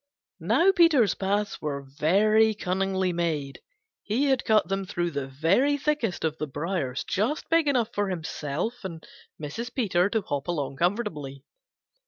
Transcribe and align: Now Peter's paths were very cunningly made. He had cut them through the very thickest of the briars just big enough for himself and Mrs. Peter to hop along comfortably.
Now 0.39 0.71
Peter's 0.71 1.13
paths 1.13 1.61
were 1.61 1.85
very 1.99 2.55
cunningly 2.55 3.13
made. 3.13 3.59
He 4.01 4.25
had 4.29 4.43
cut 4.45 4.67
them 4.67 4.83
through 4.83 5.11
the 5.11 5.27
very 5.27 5.77
thickest 5.77 6.23
of 6.23 6.39
the 6.39 6.47
briars 6.47 7.03
just 7.03 7.47
big 7.51 7.67
enough 7.67 7.89
for 7.93 8.09
himself 8.09 8.83
and 8.83 9.05
Mrs. 9.39 9.71
Peter 9.71 10.09
to 10.09 10.23
hop 10.23 10.47
along 10.47 10.77
comfortably. 10.77 11.45